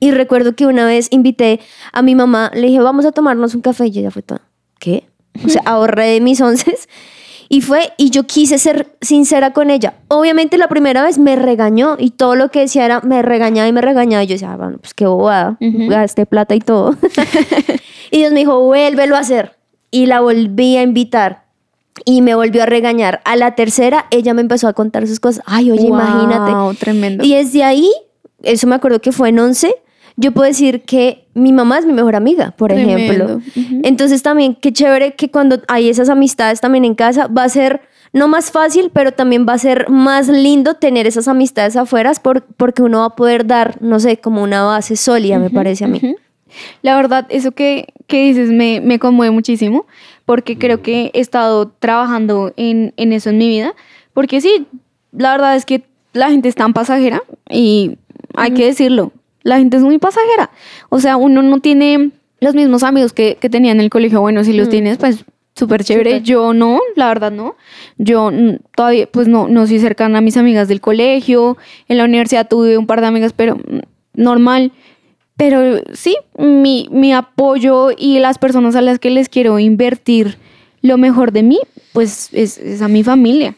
[0.00, 1.60] Y recuerdo que una vez invité
[1.92, 3.86] a mi mamá, le dije, vamos a tomarnos un café.
[3.86, 4.40] Y ella fue toda,
[4.80, 5.04] ¿qué?
[5.44, 6.88] O sea, ahorré de mis onces.
[7.48, 9.94] Y fue, y yo quise ser sincera con ella.
[10.08, 13.72] Obviamente la primera vez me regañó y todo lo que decía era, me regañaba y
[13.72, 14.24] me regañaba.
[14.24, 16.96] Y yo decía, ah, bueno, pues qué bobada, gasté plata y todo.
[18.10, 19.56] y Dios me dijo, vuélvelo a hacer.
[19.90, 21.44] Y la volví a invitar.
[22.04, 23.20] Y me volvió a regañar.
[23.24, 25.42] A la tercera, ella me empezó a contar sus cosas.
[25.46, 26.78] Ay, oye, Wow, imagínate.
[26.78, 27.24] tremendo.
[27.24, 27.90] Y desde ahí,
[28.42, 29.74] eso me acuerdo que fue en 11,
[30.16, 32.96] yo puedo decir que mi mamá es mi mejor amiga, por Tremendo.
[32.96, 33.40] ejemplo.
[33.82, 37.82] Entonces también, qué chévere que cuando hay esas amistades también en casa, va a ser
[38.12, 42.42] no más fácil, pero también va a ser más lindo tener esas amistades afuera por,
[42.42, 45.88] porque uno va a poder dar, no sé, como una base sólida, me parece a
[45.88, 46.00] mí.
[46.80, 49.86] La verdad, eso que, que dices me, me conmueve muchísimo
[50.24, 53.74] porque creo que he estado trabajando en, en eso en mi vida.
[54.14, 54.66] Porque sí,
[55.12, 57.98] la verdad es que la gente es tan pasajera y
[58.34, 59.12] hay que decirlo,
[59.46, 60.50] la gente es muy pasajera.
[60.88, 64.20] O sea, uno no tiene los mismos amigos que, que tenía en el colegio.
[64.20, 66.20] Bueno, si los tienes, pues súper chévere.
[66.22, 67.54] Yo no, la verdad no.
[67.96, 71.56] Yo mm, todavía, pues no, no soy cercana a mis amigas del colegio.
[71.88, 73.80] En la universidad tuve un par de amigas, pero mm,
[74.14, 74.72] normal.
[75.36, 80.38] Pero sí, mi, mi apoyo y las personas a las que les quiero invertir
[80.82, 81.60] lo mejor de mí,
[81.92, 83.54] pues es, es a mi familia.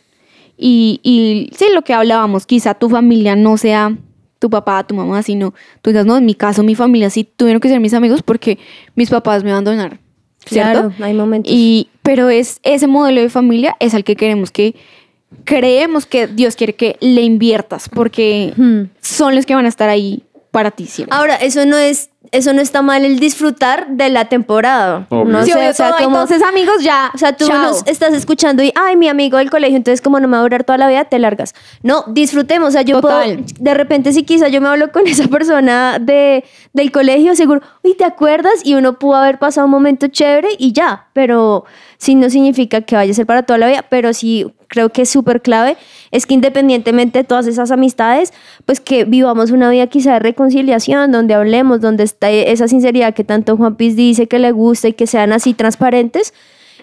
[0.58, 3.96] Y, y sí, lo que hablábamos, quizá tu familia no sea
[4.38, 7.60] tu papá, tu mamá, sino tú digas, no, en mi caso, mi familia sí tuvieron
[7.60, 8.58] que ser mis amigos porque
[8.94, 9.98] mis papás me abandonaron.
[10.46, 10.90] ¿Cierto?
[10.90, 11.52] Claro, hay momentos.
[11.52, 14.74] Y, pero es ese modelo de familia es al que queremos que
[15.44, 18.84] creemos que Dios quiere que le inviertas porque Hmm.
[19.02, 21.16] son los que van a estar ahí para ti siempre.
[21.16, 25.06] Ahora, eso no es, eso no está mal el disfrutar de la temporada.
[25.08, 25.24] Obvio.
[25.32, 26.04] No Sí, sé, obvio, o sea, todo.
[26.04, 27.62] como- entonces amigos ya, O sea, tú chao.
[27.62, 30.42] nos estás escuchando y, ay, mi amigo del colegio, entonces como no me va a
[30.42, 31.54] durar toda la vida, te largas.
[31.82, 32.68] No, disfrutemos.
[32.68, 33.34] O sea, yo Total.
[33.38, 37.60] puedo, de repente si quizá yo me hablo con esa persona de, del colegio, seguro,
[37.82, 38.54] uy, ¿te acuerdas?
[38.64, 41.64] Y uno pudo haber pasado un momento chévere y ya, pero
[41.96, 45.02] sí no significa que vaya a ser para toda la vida, pero sí creo que
[45.02, 45.76] es súper clave,
[46.10, 48.32] es que independientemente de todas esas amistades,
[48.66, 53.24] pues que vivamos una vida quizá de reconciliación, donde hablemos, donde está esa sinceridad que
[53.24, 56.34] tanto Juan Piz dice que le gusta y que sean así transparentes,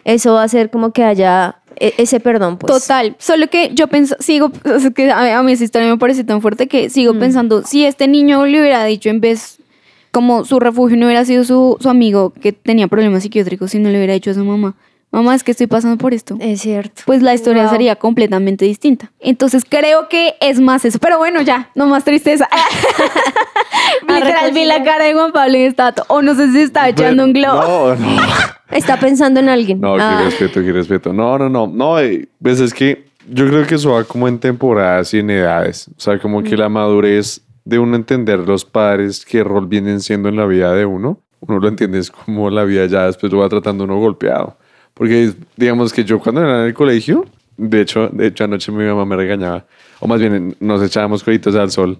[0.03, 2.71] eso va a hacer como que haya e- ese perdón, pues.
[2.73, 6.23] Total, solo que yo penso, sigo, sea, que a, a mí esa historia me parece
[6.23, 7.19] tan fuerte que sigo Mm.
[7.19, 9.57] pensando, si este niño le hubiera dicho en vez,
[10.11, 13.89] como su refugio no hubiera sido su, su amigo que tenía problemas psiquiátricos, si no
[13.89, 14.75] le hubiera dicho a su mamá,
[15.15, 16.37] mamá, es que estoy pasando por esto.
[16.39, 17.03] Es cierto.
[17.05, 17.71] Pues la historia Wow.
[17.71, 19.11] sería completamente distinta.
[19.19, 20.99] Entonces creo que es más eso.
[20.99, 22.47] Pero bueno, ya, no más tristeza.
[24.07, 26.89] Literal, vi la cara de Juan Pablo y estaba, to- o no sé si estaba
[26.89, 27.61] echando un globo.
[27.61, 28.21] No, no.
[28.71, 29.79] Está pensando en alguien.
[29.79, 30.17] No, Ah.
[30.19, 31.13] qué respeto, qué respeto.
[31.13, 31.67] No, no, no.
[31.67, 31.95] No,
[32.41, 35.87] pues es que yo creo que eso va como en temporadas y en edades.
[35.89, 40.29] O sea, como que la madurez de uno entender los padres qué rol vienen siendo
[40.29, 41.19] en la vida de uno.
[41.41, 44.57] Uno lo entiende es como la vida ya después lo va tratando uno golpeado.
[44.95, 47.25] Porque digamos que yo cuando era en el colegio,
[47.57, 49.65] de hecho, de hecho anoche mi mamá me regañaba,
[49.99, 51.97] o más bien nos echábamos coditos al sol,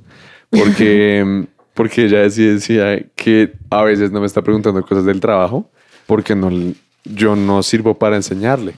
[0.50, 5.70] porque, porque ella decía, decía que a veces no me está preguntando cosas del trabajo,
[6.08, 6.50] porque no,
[7.04, 8.72] yo no sirvo para enseñarle.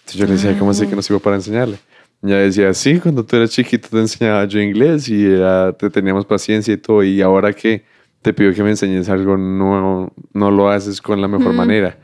[0.00, 1.78] Entonces yo le decía, ¿cómo así que no sirvo para enseñarle?
[2.22, 5.90] Y ella decía, sí, cuando tú eras chiquito te enseñaba yo inglés y era- te
[5.90, 7.84] teníamos paciencia y todo, y ahora que
[8.22, 11.98] te pido que me enseñes algo, no, no lo haces con la mejor manera.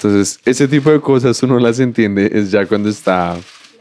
[0.00, 3.36] Entonces, ese tipo de cosas uno las entiende es ya cuando está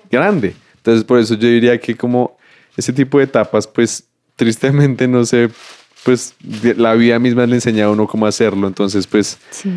[0.09, 0.55] grande.
[0.77, 2.37] Entonces, por eso yo diría que como
[2.75, 4.03] ese tipo de etapas, pues
[4.35, 5.49] tristemente no sé,
[6.03, 6.33] pues
[6.75, 8.67] la vida misma le enseña a uno cómo hacerlo.
[8.67, 9.69] Entonces, pues Sí.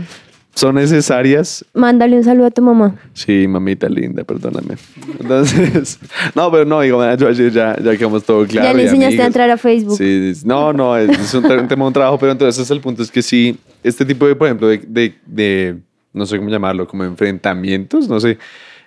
[0.55, 1.63] son necesarias.
[1.75, 2.95] Mándale un saludo a tu mamá.
[3.13, 4.77] Sí, mamita linda, perdóname.
[5.21, 5.99] Entonces,
[6.35, 8.69] no, pero no, digo, yo ayer ya, ya quedamos todo claro.
[8.69, 9.99] ya le enseñaste a entrar a Facebook.
[9.99, 13.11] Sí, no, no, es, es un tema de un trabajo, pero entonces el punto es
[13.11, 15.77] que sí, este tipo de, por ejemplo, de, de, de,
[16.13, 18.39] no sé cómo llamarlo, como enfrentamientos, no sé,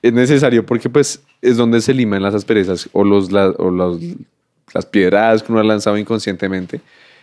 [0.02, 4.00] es necesario porque pues es donde se liman las asperezas o, los, la- o los,
[4.74, 6.82] las piedradas que uno ha lanzado inconscientemente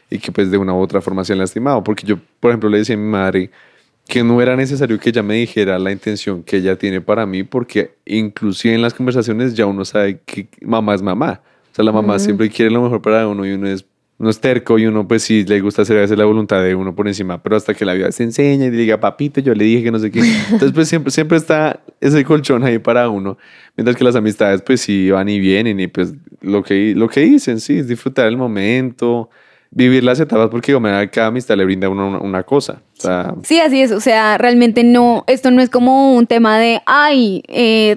[0.09, 1.85] y que pues de una u otra forma se han lastimado.
[1.85, 3.51] Porque yo, por ejemplo, le decía a mi madre
[4.09, 7.45] que no era necesario que ella me dijera la intención que ella tiene para mí,
[7.45, 11.43] porque inclusive en las conversaciones ya uno sabe que mamá es mamá.
[11.71, 13.85] O sea, la mamá siempre quiere lo mejor para uno y uno es,
[14.21, 16.75] uno es terco y uno pues sí le gusta hacer a veces la voluntad de
[16.75, 19.65] uno por encima, pero hasta que la vida se enseña y diga, papito, yo le
[19.65, 20.21] dije que no sé qué.
[20.51, 23.39] Entonces pues siempre, siempre está ese colchón ahí para uno,
[23.79, 26.13] mientras que las amistades pues sí van y vienen y pues
[26.43, 29.31] lo que, lo que dicen, sí, es disfrutar el momento,
[29.71, 30.79] vivir las etapas porque
[31.11, 32.83] cada amistad le brinda uno una, una cosa.
[32.99, 33.91] O sea, Sí, así es.
[33.91, 37.97] O sea, realmente no, esto no es como un tema de, ay, eh,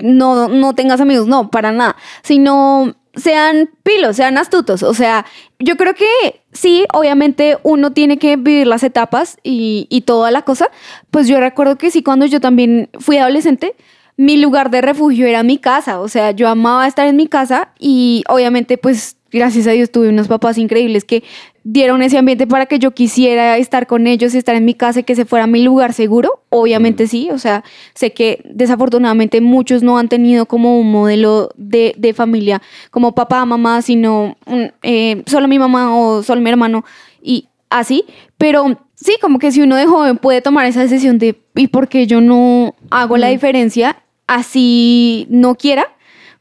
[0.00, 4.82] no, no tengas amigos, no, para nada, sino sean pilos, sean astutos.
[4.82, 5.26] O sea,
[5.58, 10.70] yo creo que sí, obviamente uno tiene que vivir las etapas y, toda la cosa.
[11.10, 13.74] Pues yo recuerdo que sí, cuando yo también fui adolescente,
[14.16, 16.00] mi lugar de refugio era mi casa.
[16.00, 20.08] O sea, yo amaba estar en mi casa y obviamente pues gracias a Dios tuve
[20.08, 21.24] unos papás increíbles que
[21.64, 25.00] dieron ese ambiente para que yo quisiera estar con ellos y estar en mi casa
[25.00, 26.42] y que se fuera mi lugar seguro.
[26.48, 31.94] Obviamente sí, o sea, sé que desafortunadamente muchos no han tenido como un modelo de,
[31.96, 34.36] de familia como papá, mamá, sino
[34.82, 36.84] eh, solo mi mamá o solo mi hermano
[37.22, 38.04] y así.
[38.38, 41.88] Pero sí, como que si uno de joven puede tomar esa decisión de ¿y por
[41.88, 45.86] qué yo no hago la diferencia así no quiera?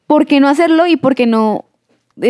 [0.07, 1.65] ¿Por qué no hacerlo y por qué no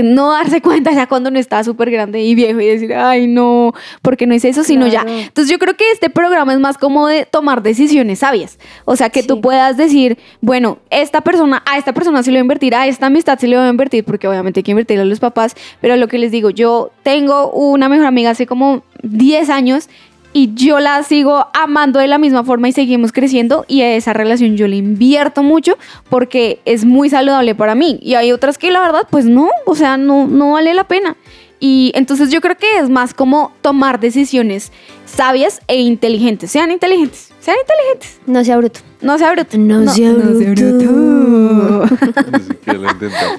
[0.04, 3.74] no darse cuenta ya cuando uno está súper grande y viejo y decir, ay, no,
[4.02, 5.06] porque no hice eso, sino ya.
[5.08, 8.58] Entonces yo creo que este programa es más como de tomar decisiones sabias.
[8.86, 9.28] O sea, que Sí.
[9.28, 12.88] tú puedas decir, bueno, esta persona, a esta persona sí le voy a invertir, a
[12.88, 15.56] esta amistad sí le voy a invertir, porque obviamente hay que invertirle a los papás,
[15.82, 19.90] pero lo que les digo, yo tengo una mejor amiga hace como 10 años
[20.34, 24.14] y yo la sigo amando de la misma forma y seguimos creciendo y a esa
[24.14, 25.78] relación yo le invierto mucho
[26.10, 29.76] porque es muy saludable para mí y hay otras que la verdad pues no, o
[29.76, 31.18] sea, no, no vale la pena.
[31.64, 34.72] Y entonces yo creo que es más como tomar decisiones
[35.06, 36.52] sabias e inteligentes.
[36.52, 38.20] Sean inteligentes, sean inteligentes.
[38.28, 38.80] No sea bruto.
[39.02, 39.58] No sea bruto.
[39.58, 41.86] No sea bruto.
[42.32, 43.32] Ni siquiera lo he intentado.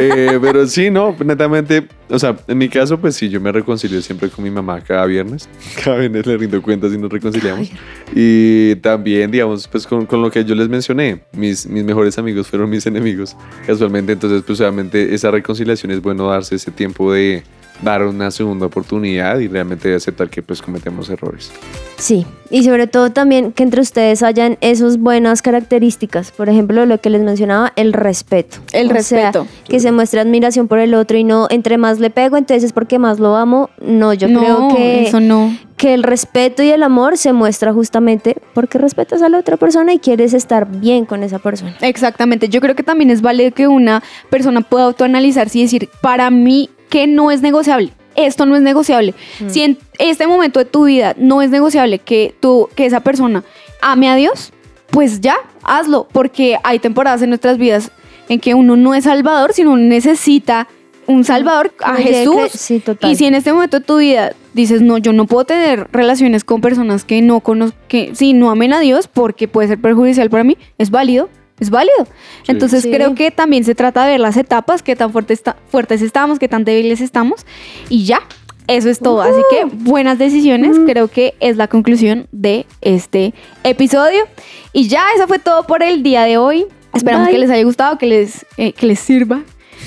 [0.00, 4.02] Eh, pero sí, no, netamente, o sea, en mi caso, pues sí, yo me reconcilio
[4.02, 5.48] siempre con mi mamá cada viernes.
[5.84, 7.70] Cada viernes le rindo cuentas y nos reconciliamos.
[8.12, 12.48] Y también, digamos, pues con, con lo que yo les mencioné, mis, mis mejores amigos
[12.48, 13.36] fueron mis enemigos,
[13.66, 14.12] casualmente.
[14.12, 17.44] Entonces, pues obviamente esa reconciliación es bueno darse ese tiempo de
[17.84, 21.52] dar una segunda oportunidad y realmente de aceptar que pues cometemos errores.
[21.96, 26.32] Sí, y sobre todo también que entre ustedes hayan esas buenas características.
[26.32, 28.58] Por ejemplo, lo que les mencionaba, el respeto.
[28.72, 29.46] El O sea, respeto.
[29.68, 32.72] que se muestre admiración por el otro y no entre más le pego, entonces es
[32.72, 33.70] porque más lo amo.
[33.80, 35.56] No, yo no, creo que, eso no.
[35.76, 39.92] que el respeto y el amor se muestra justamente porque respetas a la otra persona
[39.94, 41.76] y quieres estar bien con esa persona.
[41.80, 46.30] Exactamente, yo creo que también es válido que una persona pueda autoanalizarse y decir, para
[46.30, 47.90] mí, ¿qué no es negociable?
[48.14, 49.14] Esto no es negociable.
[49.48, 53.42] Si en este momento de tu vida no es negociable que tú, que esa persona
[53.82, 54.52] ame a Dios,
[54.90, 55.34] pues ya,
[55.64, 57.90] hazlo, porque hay temporadas en nuestras vidas
[58.28, 60.68] en que uno no es salvador, sino uno necesita
[61.08, 62.36] un salvador a Jesús.
[62.36, 63.10] cre- sí, total.
[63.10, 66.44] Y si en este momento de tu vida dices, no, yo no puedo tener relaciones
[66.44, 70.30] con personas que no conozco, que sí, no amen a Dios porque puede ser perjudicial
[70.30, 71.28] para mí, es válido,
[71.60, 72.06] es válido.
[72.48, 72.90] Entonces Sí.
[72.90, 76.38] creo que también se trata de ver las etapas, qué tan fuertes, está- fuertes estamos,
[76.38, 77.46] qué tan débiles estamos
[77.88, 78.20] y ya.
[78.66, 79.20] Eso es todo.
[79.20, 84.24] Así que buenas decisiones, creo que es la conclusión de este episodio.
[84.72, 86.64] Y ya, eso fue todo por el día de hoy.
[86.94, 87.34] Esperamos Bye.
[87.34, 89.42] que les haya gustado, que les, eh, que les sirva,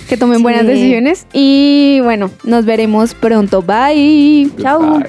[0.08, 1.26] que tomen buenas decisiones.
[1.34, 3.64] Y bueno, nos veremos pronto.
[3.64, 4.52] Bye.
[4.62, 5.00] Chao.